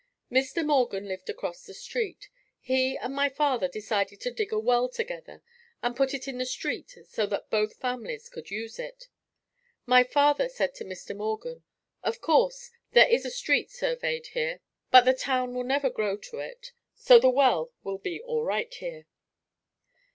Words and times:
Mr. 0.31 0.65
Morgan 0.65 1.07
lived 1.07 1.29
across 1.29 1.63
the 1.63 1.75
street. 1.75 2.27
He 2.59 2.97
and 2.97 3.13
my 3.13 3.29
father 3.29 3.67
decided 3.67 4.19
to 4.21 4.31
dig 4.31 4.51
a 4.51 4.57
well 4.57 4.89
together 4.89 5.43
and 5.83 5.95
put 5.95 6.15
it 6.15 6.27
in 6.27 6.39
the 6.39 6.45
street 6.47 6.95
so 7.07 7.27
that 7.27 7.51
both 7.51 7.75
families 7.75 8.27
could 8.27 8.49
use 8.49 8.79
it. 8.79 9.09
My 9.85 10.03
father 10.03 10.49
said 10.49 10.73
to 10.73 10.85
Mr. 10.85 11.15
Morgan, 11.15 11.61
"Of 12.01 12.19
course, 12.19 12.71
there 12.93 13.07
is 13.07 13.25
a 13.27 13.29
street 13.29 13.69
surveyed 13.69 14.25
here, 14.33 14.61
but 14.89 15.01
the 15.01 15.13
town 15.13 15.53
will 15.53 15.63
never 15.63 15.91
grow 15.91 16.17
to 16.17 16.39
it, 16.39 16.71
so 16.95 17.19
the 17.19 17.29
well 17.29 17.71
will 17.83 17.99
be 17.99 18.19
alright 18.23 18.73
here." 18.73 19.05